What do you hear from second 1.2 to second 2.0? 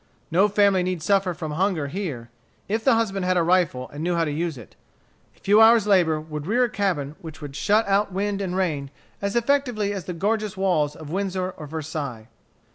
from hunger